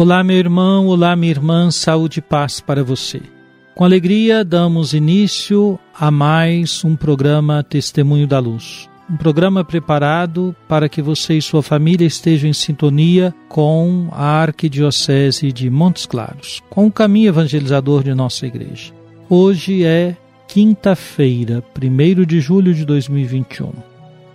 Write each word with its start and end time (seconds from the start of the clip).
Olá, 0.00 0.22
meu 0.22 0.36
irmão, 0.36 0.86
olá, 0.86 1.16
minha 1.16 1.32
irmã, 1.32 1.72
saúde 1.72 2.20
e 2.20 2.22
paz 2.22 2.60
para 2.60 2.84
você. 2.84 3.20
Com 3.74 3.82
alegria, 3.82 4.44
damos 4.44 4.94
início 4.94 5.76
a 5.92 6.08
mais 6.08 6.84
um 6.84 6.94
programa 6.94 7.64
Testemunho 7.64 8.24
da 8.24 8.38
Luz. 8.38 8.88
Um 9.10 9.16
programa 9.16 9.64
preparado 9.64 10.54
para 10.68 10.88
que 10.88 11.02
você 11.02 11.38
e 11.38 11.42
sua 11.42 11.64
família 11.64 12.06
estejam 12.06 12.48
em 12.48 12.52
sintonia 12.52 13.34
com 13.48 14.08
a 14.12 14.40
Arquidiocese 14.40 15.50
de 15.50 15.68
Montes 15.68 16.06
Claros, 16.06 16.62
com 16.70 16.86
o 16.86 16.92
caminho 16.92 17.30
evangelizador 17.30 18.04
de 18.04 18.14
nossa 18.14 18.46
igreja. 18.46 18.92
Hoje 19.28 19.84
é 19.84 20.16
quinta-feira, 20.46 21.60
1 21.76 22.24
de 22.24 22.40
julho 22.40 22.72
de 22.72 22.84
2021. 22.84 23.72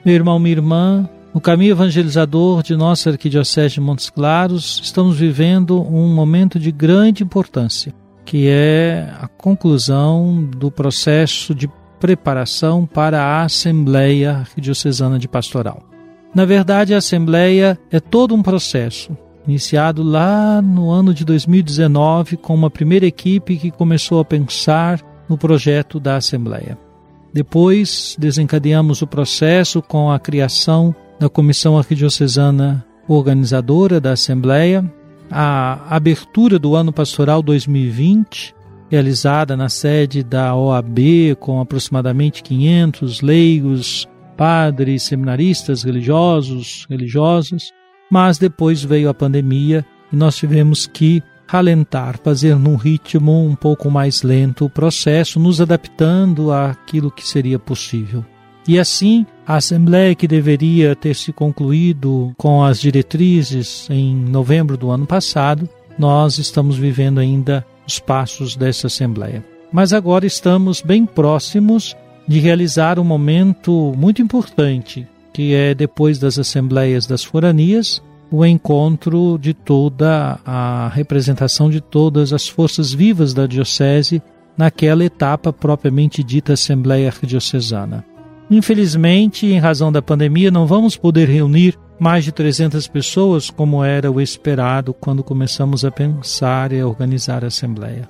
Meu 0.04 0.14
irmão, 0.14 0.38
minha 0.40 0.58
irmã, 0.58 1.10
no 1.34 1.42
caminho 1.42 1.72
evangelizador 1.72 2.62
de 2.62 2.76
nossa 2.76 3.10
Arquidiocese 3.10 3.76
de 3.76 3.82
Montes 3.82 4.10
Claros, 4.10 4.80
estamos 4.84 5.18
vivendo 5.18 5.82
um 5.82 6.14
momento 6.14 6.60
de 6.60 6.72
grande 6.72 7.24
importância, 7.24 7.94
que 8.24 8.48
é 8.48 9.12
a 9.20 9.28
conclusão 9.28 10.44
do 10.44 10.70
processo 10.70 11.56
de 11.56 11.68
preparação 12.00 12.86
para 12.86 13.24
a 13.24 13.44
Assembleia 13.44 14.38
Arquidiocesana 14.38 15.18
de 15.18 15.28
Pastoral. 15.28 15.82
Na 16.36 16.46
verdade, 16.46 16.94
a 16.94 16.98
Assembleia 16.98 17.80
é 17.90 18.00
todo 18.00 18.36
um 18.36 18.44
processo, 18.44 19.18
iniciado 19.48 20.04
lá 20.04 20.62
no 20.62 20.92
ano 20.92 21.14
de 21.14 21.26
2019 21.26 22.38
com 22.38 22.54
uma 22.54 22.70
primeira 22.70 23.08
equipe 23.08 23.58
que 23.58 23.72
começou 23.72 24.20
a 24.20 24.26
pensar 24.26 25.02
no 25.28 25.38
projeto 25.38 26.00
da 26.00 26.16
Assembleia. 26.18 26.78
Depois, 27.34 28.16
desencadeamos 28.20 29.02
o 29.02 29.08
processo 29.08 29.82
com 29.82 30.12
a 30.12 30.20
criação 30.20 30.96
da 31.20 31.30
Comissão 31.30 31.78
Arquidiocesana 31.78 32.86
Organizadora 33.08 34.00
da 34.00 34.12
Assembleia, 34.14 34.84
a 35.30 35.96
abertura 35.96 36.58
do 36.60 36.76
ano 36.76 36.94
pastoral 36.94 37.42
2020, 37.42 38.56
realizada 38.90 39.58
na 39.58 39.70
sede 39.70 40.24
da 40.24 40.56
OAB 40.56 41.36
com 41.40 41.60
aproximadamente 41.60 42.44
500 42.44 43.22
leigos, 43.22 44.08
padres, 44.38 45.04
seminaristas, 45.04 45.84
religiosos, 45.84 46.86
religiosas, 46.90 47.72
mas 48.12 48.38
depois 48.38 48.84
veio 48.84 49.10
a 49.10 49.14
pandemia 49.14 49.86
e 50.12 50.16
nós 50.16 50.36
tivemos 50.36 50.86
que 50.86 51.24
ralentar, 51.48 52.20
fazer 52.24 52.56
num 52.56 52.76
ritmo 52.76 53.46
um 53.46 53.56
pouco 53.56 53.90
mais 53.90 54.22
lento 54.22 54.66
o 54.66 54.70
processo, 54.70 55.40
nos 55.40 55.60
adaptando 55.60 56.52
àquilo 56.52 57.12
que 57.12 57.28
seria 57.28 57.60
possível. 57.60 58.24
E 58.68 58.80
assim, 58.80 59.26
a 59.46 59.58
Assembleia 59.58 60.16
que 60.16 60.28
deveria 60.28 60.96
ter 60.96 61.16
se 61.16 61.34
concluído 61.34 62.34
com 62.38 62.64
as 62.64 62.80
diretrizes 62.80 63.88
em 63.90 64.16
novembro 64.16 64.78
do 64.78 64.90
ano 64.90 65.06
passado, 65.06 65.68
nós 65.98 66.38
estamos 66.38 66.78
vivendo 66.78 67.20
ainda 67.20 67.66
os 67.86 68.00
passos 68.00 68.56
dessa 68.56 68.88
Assembleia. 68.88 69.44
Mas 69.72 69.92
agora 69.92 70.26
estamos 70.26 70.82
bem 70.82 71.06
próximos 71.06 71.96
de 72.28 72.40
realizar 72.40 73.00
um 73.00 73.04
momento 73.04 73.94
muito 73.98 74.22
importante, 74.22 75.06
que 75.34 75.54
é 75.54 75.74
depois 75.74 76.18
das 76.18 76.40
Assembleias 76.40 77.06
das 77.06 77.24
Foranias, 77.24 78.02
o 78.32 78.46
encontro 78.46 79.38
de 79.38 79.54
toda 79.54 80.40
a 80.46 80.90
representação 80.94 81.70
de 81.70 81.82
todas 81.82 82.32
as 82.32 82.48
forças 82.48 82.94
vivas 82.94 83.34
da 83.34 83.46
Diocese 83.46 84.22
naquela 84.58 85.04
etapa 85.04 85.52
propriamente 85.52 86.24
dita 86.24 86.54
Assembleia 86.54 87.10
Arquidiocesana. 87.10 88.06
Infelizmente, 88.54 89.48
em 89.48 89.58
razão 89.58 89.92
da 89.92 90.00
pandemia, 90.00 90.52
não 90.52 90.68
vamos 90.68 90.96
poder 90.96 91.28
reunir 91.28 91.76
mais 92.00 92.24
de 92.24 92.32
300 92.32 92.88
pessoas 92.88 93.50
como 93.50 93.84
era 93.84 94.12
o 94.12 94.22
esperado 94.22 94.94
quando 94.94 95.24
começamos 95.24 95.84
a 95.84 95.90
pensar 95.90 96.72
e 96.72 96.80
a 96.80 96.86
organizar 96.86 97.44
a 97.44 97.48
Assembleia. 97.48 98.08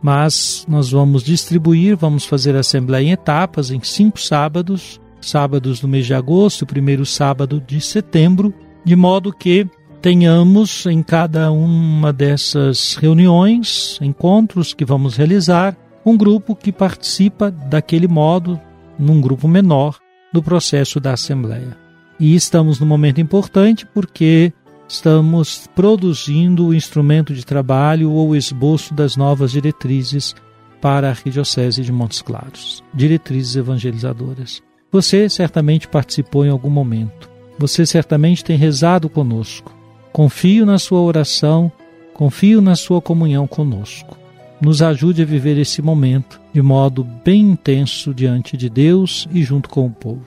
Mas 0.00 0.64
nós 0.68 0.92
vamos 0.92 1.24
distribuir, 1.24 1.96
vamos 1.96 2.24
fazer 2.24 2.54
a 2.54 2.60
Assembleia 2.60 3.08
em 3.08 3.10
etapas, 3.10 3.72
em 3.72 3.82
cinco 3.82 4.20
sábados, 4.20 5.00
sábados 5.20 5.80
do 5.80 5.88
mês 5.88 6.06
de 6.06 6.14
agosto, 6.14 6.64
primeiro 6.64 7.04
sábado 7.04 7.60
de 7.66 7.80
setembro, 7.80 8.54
de 8.84 8.94
modo 8.94 9.32
que 9.32 9.66
tenhamos 10.00 10.86
em 10.86 11.02
cada 11.02 11.50
uma 11.50 12.12
dessas 12.12 12.94
reuniões, 12.94 13.98
encontros 14.00 14.72
que 14.72 14.84
vamos 14.84 15.16
realizar, 15.16 15.76
um 16.04 16.16
grupo 16.16 16.54
que 16.54 16.70
participa 16.70 17.50
daquele 17.50 18.06
modo, 18.06 18.60
num 18.98 19.20
grupo 19.20 19.46
menor, 19.46 19.98
do 20.32 20.42
processo 20.42 21.00
da 21.00 21.12
Assembleia. 21.12 21.76
E 22.18 22.34
estamos 22.34 22.80
num 22.80 22.86
momento 22.86 23.20
importante 23.20 23.86
porque 23.86 24.52
estamos 24.88 25.68
produzindo 25.74 26.66
o 26.66 26.74
instrumento 26.74 27.34
de 27.34 27.44
trabalho 27.44 28.10
ou 28.10 28.30
o 28.30 28.36
esboço 28.36 28.94
das 28.94 29.16
novas 29.16 29.52
diretrizes 29.52 30.34
para 30.80 31.08
a 31.08 31.10
Arquidiocese 31.10 31.82
de 31.82 31.92
Montes 31.92 32.22
Claros, 32.22 32.82
diretrizes 32.94 33.56
evangelizadoras. 33.56 34.62
Você 34.90 35.28
certamente 35.28 35.88
participou 35.88 36.44
em 36.44 36.50
algum 36.50 36.70
momento. 36.70 37.28
Você 37.58 37.84
certamente 37.84 38.44
tem 38.44 38.56
rezado 38.56 39.08
conosco. 39.08 39.74
Confio 40.12 40.64
na 40.64 40.78
sua 40.78 41.00
oração, 41.00 41.70
confio 42.14 42.60
na 42.60 42.76
sua 42.76 43.02
comunhão 43.02 43.46
conosco. 43.46 44.16
Nos 44.60 44.80
ajude 44.80 45.22
a 45.22 45.24
viver 45.24 45.58
esse 45.58 45.82
momento 45.82 46.40
de 46.52 46.62
modo 46.62 47.04
bem 47.04 47.50
intenso 47.50 48.14
diante 48.14 48.56
de 48.56 48.70
Deus 48.70 49.28
e 49.30 49.42
junto 49.42 49.68
com 49.68 49.86
o 49.86 49.90
povo. 49.90 50.24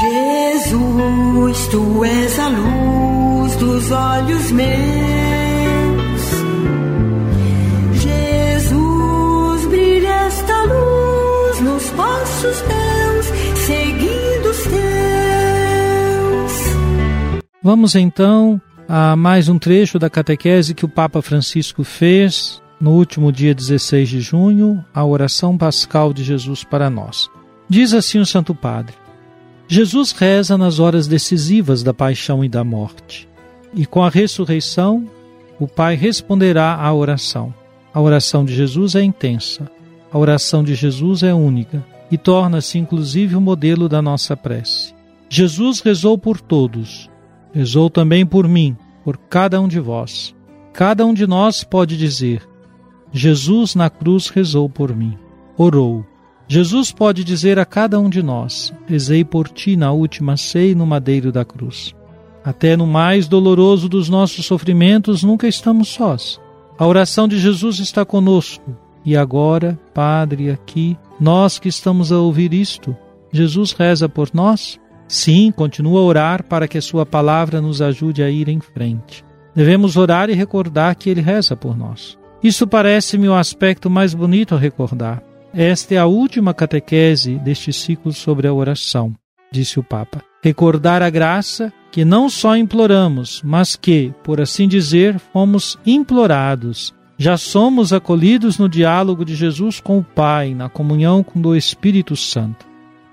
Jesus, 0.00 1.68
tu 1.68 2.04
és 2.04 2.38
a 2.38 2.48
luz 2.48 3.56
dos 3.56 3.90
olhos 3.90 4.50
meus. 4.52 5.15
Passos 12.46 12.62
meus, 12.62 13.26
seguindo 13.58 14.50
os 14.50 14.58
teus. 14.58 14.76
Vamos 17.62 17.94
então 17.96 18.60
a 18.88 19.16
mais 19.16 19.48
um 19.48 19.58
trecho 19.58 19.98
da 19.98 20.08
catequese 20.08 20.74
que 20.74 20.84
o 20.84 20.88
Papa 20.88 21.20
Francisco 21.20 21.82
fez 21.82 22.62
no 22.80 22.92
último 22.92 23.32
dia 23.32 23.54
16 23.54 24.08
de 24.08 24.20
junho, 24.20 24.84
a 24.94 25.04
oração 25.04 25.58
pascal 25.58 26.12
de 26.12 26.22
Jesus 26.22 26.62
para 26.62 26.88
nós. 26.88 27.28
Diz 27.68 27.92
assim 27.92 28.20
o 28.20 28.26
Santo 28.26 28.54
Padre: 28.54 28.94
Jesus 29.66 30.12
reza 30.12 30.56
nas 30.56 30.78
horas 30.78 31.08
decisivas 31.08 31.82
da 31.82 31.92
paixão 31.92 32.44
e 32.44 32.48
da 32.48 32.62
morte. 32.62 33.28
E 33.74 33.84
com 33.84 34.04
a 34.04 34.08
ressurreição, 34.08 35.04
o 35.58 35.66
Pai 35.66 35.96
responderá 35.96 36.76
à 36.76 36.94
oração. 36.94 37.52
A 37.92 38.00
oração 38.00 38.44
de 38.44 38.54
Jesus 38.54 38.94
é 38.94 39.02
intensa. 39.02 39.68
A 40.12 40.18
oração 40.18 40.62
de 40.62 40.74
Jesus 40.74 41.22
é 41.22 41.34
única 41.34 41.82
e 42.10 42.16
torna-se 42.16 42.78
inclusive 42.78 43.36
o 43.36 43.40
modelo 43.40 43.88
da 43.88 44.00
nossa 44.00 44.36
prece. 44.36 44.94
Jesus 45.28 45.80
rezou 45.80 46.16
por 46.16 46.40
todos. 46.40 47.10
Rezou 47.52 47.90
também 47.90 48.24
por 48.24 48.46
mim, 48.48 48.76
por 49.04 49.16
cada 49.16 49.60
um 49.60 49.68
de 49.68 49.80
vós. 49.80 50.34
cada 50.72 51.06
um 51.06 51.14
de 51.14 51.26
nós 51.26 51.64
pode 51.64 51.96
dizer: 51.96 52.46
Jesus 53.12 53.74
na 53.74 53.88
cruz 53.88 54.28
rezou 54.28 54.68
por 54.68 54.94
mim, 54.94 55.16
orou. 55.56 56.04
Jesus 56.48 56.92
pode 56.92 57.24
dizer 57.24 57.58
a 57.58 57.64
cada 57.64 57.98
um 57.98 58.08
de 58.10 58.22
nós: 58.22 58.72
Rezei 58.86 59.24
por 59.24 59.48
ti 59.48 59.74
na 59.76 59.90
última 59.90 60.36
ceia 60.36 60.74
no 60.74 60.86
madeiro 60.86 61.32
da 61.32 61.44
cruz. 61.44 61.94
Até 62.44 62.76
no 62.76 62.86
mais 62.86 63.26
doloroso 63.26 63.88
dos 63.88 64.08
nossos 64.08 64.46
sofrimentos, 64.46 65.24
nunca 65.24 65.48
estamos 65.48 65.88
sós. 65.88 66.40
A 66.78 66.86
oração 66.86 67.26
de 67.26 67.38
Jesus 67.38 67.80
está 67.80 68.04
conosco. 68.04 68.76
E 69.06 69.16
agora, 69.16 69.78
Padre, 69.94 70.50
aqui, 70.50 70.98
nós 71.20 71.60
que 71.60 71.68
estamos 71.68 72.10
a 72.10 72.18
ouvir 72.18 72.52
isto, 72.52 72.96
Jesus 73.32 73.70
reza 73.70 74.08
por 74.08 74.30
nós? 74.34 74.80
Sim, 75.06 75.52
continua 75.52 76.00
a 76.00 76.02
orar 76.02 76.42
para 76.42 76.66
que 76.66 76.76
a 76.76 76.82
Sua 76.82 77.06
palavra 77.06 77.60
nos 77.60 77.80
ajude 77.80 78.20
a 78.20 78.28
ir 78.28 78.48
em 78.48 78.58
frente. 78.58 79.24
Devemos 79.54 79.96
orar 79.96 80.28
e 80.28 80.34
recordar 80.34 80.96
que 80.96 81.08
Ele 81.08 81.20
reza 81.20 81.54
por 81.54 81.78
nós. 81.78 82.18
Isso 82.42 82.66
parece-me 82.66 83.28
o 83.28 83.34
aspecto 83.34 83.88
mais 83.88 84.12
bonito 84.12 84.56
a 84.56 84.58
recordar. 84.58 85.22
Esta 85.54 85.94
é 85.94 85.98
a 85.98 86.06
última 86.06 86.52
catequese 86.52 87.36
deste 87.36 87.72
ciclo 87.72 88.12
sobre 88.12 88.48
a 88.48 88.52
oração, 88.52 89.14
disse 89.52 89.78
o 89.78 89.84
Papa. 89.84 90.20
Recordar 90.42 91.00
a 91.00 91.10
graça 91.10 91.72
que 91.92 92.04
não 92.04 92.28
só 92.28 92.56
imploramos, 92.56 93.40
mas 93.44 93.76
que, 93.76 94.12
por 94.24 94.40
assim 94.40 94.66
dizer, 94.66 95.18
fomos 95.32 95.78
implorados. 95.86 96.92
Já 97.18 97.36
somos 97.36 97.92
acolhidos 97.92 98.58
no 98.58 98.68
diálogo 98.68 99.24
de 99.24 99.34
Jesus 99.34 99.80
com 99.80 99.98
o 99.98 100.04
Pai, 100.04 100.54
na 100.54 100.68
comunhão 100.68 101.22
com 101.22 101.40
o 101.40 101.56
Espírito 101.56 102.14
Santo. 102.14 102.66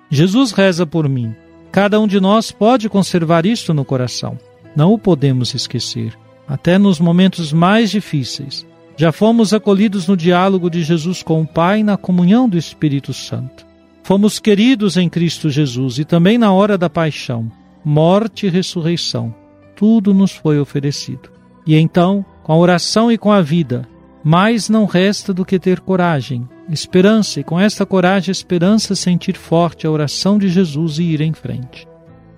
Jesus 0.10 0.52
reza 0.52 0.86
por 0.86 1.08
mim. 1.08 1.34
Cada 1.72 2.00
um 2.00 2.08
de 2.08 2.20
nós 2.20 2.52
pode 2.52 2.90
conservar 2.90 3.46
isto 3.46 3.74
no 3.74 3.86
coração. 3.86 4.38
Não 4.76 4.94
o 4.94 4.98
podemos 4.98 5.54
esquecer, 5.54 6.18
até 6.48 6.78
nos 6.78 7.00
momentos 7.00 7.54
mais 7.54 7.90
difíceis. 7.90 8.66
Já 8.96 9.12
fomos 9.12 9.54
acolhidos 9.54 10.08
no 10.08 10.18
diálogo 10.18 10.70
de 10.70 10.84
Jesus 10.84 11.24
com 11.24 11.42
o 11.42 11.48
Pai, 11.48 11.82
na 11.82 11.98
comunhão 11.98 12.48
do 12.48 12.58
Espírito 12.58 13.14
Santo. 13.14 13.66
Fomos 14.04 14.38
queridos 14.38 14.98
em 14.98 15.08
Cristo 15.10 15.50
Jesus 15.50 15.98
e 15.98 16.06
também 16.06 16.38
na 16.38 16.52
hora 16.52 16.78
da 16.78 16.90
paixão 16.90 17.50
morte 17.84 18.46
e 18.46 18.50
ressurreição. 18.50 19.34
Tudo 19.76 20.14
nos 20.14 20.32
foi 20.32 20.60
oferecido. 20.60 21.30
E 21.66 21.76
então, 21.76 22.26
com 22.44 22.54
a 22.54 22.58
oração 22.58 23.12
e 23.12 23.18
com 23.18 23.32
a 23.32 23.42
vida, 23.42 23.88
mais 24.24 24.70
não 24.70 24.86
resta 24.86 25.34
do 25.34 25.44
que 25.44 25.60
ter 25.60 25.82
coragem, 25.82 26.48
esperança, 26.70 27.40
e 27.40 27.44
com 27.44 27.60
esta 27.60 27.86
coragem 27.86 28.32
esperança 28.32 28.96
sentir 28.96 29.36
forte 29.36 29.86
a 29.86 29.92
oração 29.92 30.38
de 30.38 30.48
Jesus 30.48 30.98
e 30.98 31.04
ir 31.04 31.22
em 31.22 31.34
frente. 31.34 31.88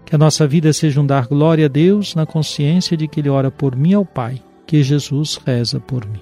Que 0.03 0.15
a 0.15 0.17
nossa 0.17 0.47
vida 0.47 0.71
seja 0.73 0.99
um 0.99 1.05
dar 1.05 1.27
glória 1.27 1.65
a 1.65 1.69
Deus 1.69 2.15
na 2.15 2.25
consciência 2.25 2.97
de 2.97 3.07
que 3.07 3.19
Ele 3.19 3.29
ora 3.29 3.51
por 3.51 3.75
mim 3.75 3.93
ao 3.93 4.05
Pai, 4.05 4.41
que 4.65 4.81
Jesus 4.81 5.39
reza 5.45 5.79
por 5.79 6.05
mim. 6.07 6.21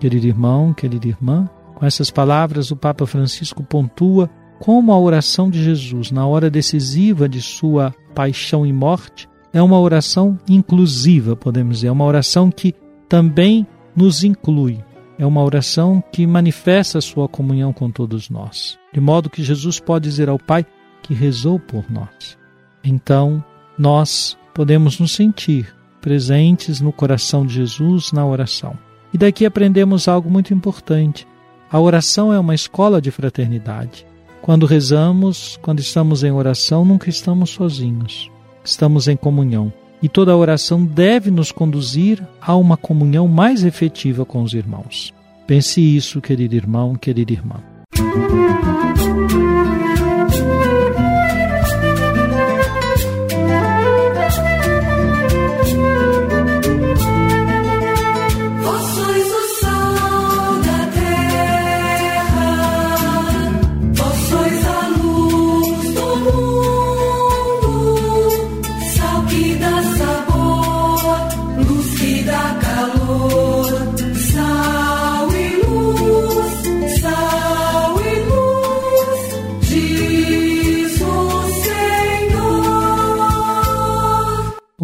Querido 0.00 0.26
irmão, 0.26 0.72
querida 0.74 1.06
irmã, 1.06 1.48
com 1.74 1.86
essas 1.86 2.10
palavras 2.10 2.70
o 2.70 2.76
Papa 2.76 3.06
Francisco 3.06 3.62
pontua 3.62 4.28
como 4.58 4.92
a 4.92 4.98
oração 4.98 5.50
de 5.50 5.62
Jesus 5.62 6.10
na 6.10 6.26
hora 6.26 6.48
decisiva 6.48 7.28
de 7.28 7.40
sua 7.40 7.94
paixão 8.14 8.64
e 8.64 8.72
morte 8.72 9.28
é 9.52 9.60
uma 9.60 9.78
oração 9.78 10.38
inclusiva, 10.48 11.36
podemos 11.36 11.78
dizer, 11.78 11.88
é 11.88 11.92
uma 11.92 12.04
oração 12.04 12.50
que 12.50 12.74
também 13.08 13.66
nos 13.94 14.24
inclui. 14.24 14.82
É 15.18 15.26
uma 15.26 15.42
oração 15.42 16.02
que 16.12 16.26
manifesta 16.26 16.98
a 16.98 17.02
sua 17.02 17.28
comunhão 17.28 17.72
com 17.72 17.90
todos 17.90 18.28
nós, 18.28 18.78
de 18.92 19.00
modo 19.00 19.30
que 19.30 19.42
Jesus 19.42 19.78
pode 19.78 20.08
dizer 20.08 20.28
ao 20.28 20.38
Pai 20.38 20.66
que 21.02 21.14
rezou 21.14 21.58
por 21.58 21.84
nós. 21.90 22.38
Então, 22.82 23.44
nós 23.78 24.36
podemos 24.54 24.98
nos 24.98 25.12
sentir 25.12 25.74
presentes 26.00 26.80
no 26.80 26.92
coração 26.92 27.46
de 27.46 27.54
Jesus 27.54 28.12
na 28.12 28.26
oração. 28.26 28.76
E 29.12 29.18
daqui 29.18 29.46
aprendemos 29.46 30.08
algo 30.08 30.30
muito 30.30 30.52
importante. 30.52 31.26
A 31.70 31.78
oração 31.78 32.32
é 32.32 32.38
uma 32.38 32.54
escola 32.54 33.00
de 33.00 33.10
fraternidade. 33.10 34.06
Quando 34.40 34.66
rezamos, 34.66 35.58
quando 35.62 35.80
estamos 35.80 36.24
em 36.24 36.32
oração, 36.32 36.84
nunca 36.84 37.08
estamos 37.08 37.50
sozinhos. 37.50 38.30
Estamos 38.64 39.06
em 39.06 39.16
comunhão. 39.16 39.72
E 40.02 40.08
toda 40.08 40.36
oração 40.36 40.84
deve 40.84 41.30
nos 41.30 41.52
conduzir 41.52 42.20
a 42.40 42.56
uma 42.56 42.76
comunhão 42.76 43.28
mais 43.28 43.64
efetiva 43.64 44.24
com 44.24 44.42
os 44.42 44.52
irmãos. 44.52 45.14
Pense 45.46 45.80
isso, 45.80 46.20
querido 46.20 46.56
irmão, 46.56 46.94
querida 46.96 47.32
irmã. 47.32 47.56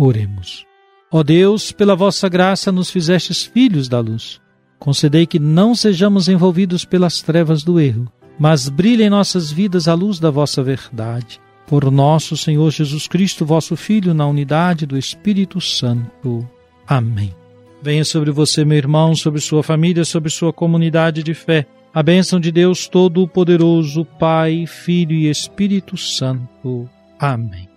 Oremos. 0.01 0.65
Ó 1.11 1.25
Deus, 1.25 1.73
pela 1.73 1.97
vossa 1.97 2.29
graça 2.29 2.71
nos 2.71 2.89
fizestes 2.89 3.43
filhos 3.43 3.89
da 3.89 3.99
luz. 3.99 4.41
Concedei 4.79 5.27
que 5.27 5.41
não 5.41 5.75
sejamos 5.75 6.29
envolvidos 6.29 6.85
pelas 6.85 7.21
trevas 7.21 7.65
do 7.65 7.81
erro, 7.81 8.07
mas 8.39 8.69
brilhe 8.69 9.03
em 9.03 9.11
nossas 9.11 9.51
vidas 9.51 9.89
a 9.89 9.95
luz 9.95 10.21
da 10.21 10.31
vossa 10.31 10.63
verdade. 10.63 11.41
Por 11.67 11.91
nosso 11.91 12.37
Senhor 12.37 12.71
Jesus 12.71 13.09
Cristo, 13.09 13.45
vosso 13.45 13.75
Filho, 13.75 14.15
na 14.15 14.25
unidade 14.25 14.87
do 14.87 14.97
Espírito 14.97 15.61
Santo. 15.61 16.49
Amém. 16.87 17.35
Venha 17.83 18.05
sobre 18.05 18.31
você, 18.31 18.65
meu 18.65 18.79
irmão, 18.79 19.17
sobre 19.17 19.41
sua 19.41 19.65
família, 19.65 20.05
sobre 20.05 20.31
sua 20.31 20.53
comunidade 20.53 21.25
de 21.25 21.35
fé. 21.35 21.67
A 21.93 22.05
bênção 22.05 22.39
de 22.39 22.53
Deus 22.53 22.87
Todo-Poderoso, 22.87 24.05
Pai, 24.05 24.65
Filho 24.65 25.13
e 25.13 25.29
Espírito 25.29 25.97
Santo. 25.97 26.89
Amém 27.19 27.69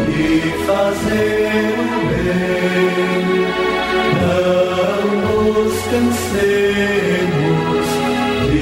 de 0.07 0.27
fazer 0.67 1.75
o 1.79 1.81
bem, 2.09 3.47
não 4.23 5.03
nos 5.53 7.58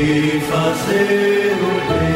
e 0.09 0.41
fazer 0.41 1.53
o 1.53 1.93
bem. 1.93 2.16